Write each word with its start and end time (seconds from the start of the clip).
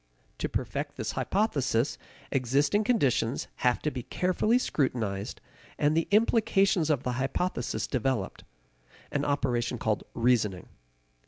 To 0.39 0.49
perfect 0.49 0.95
this 0.95 1.11
hypothesis, 1.11 1.99
existing 2.31 2.83
conditions 2.83 3.47
have 3.57 3.79
to 3.83 3.91
be 3.91 4.01
carefully 4.01 4.57
scrutinized 4.57 5.39
and 5.77 5.95
the 5.95 6.07
implications 6.09 6.89
of 6.89 7.03
the 7.03 7.11
hypothesis 7.21 7.85
developed 7.85 8.43
an 9.11 9.23
operation 9.23 9.77
called 9.77 10.03
reasoning. 10.15 10.69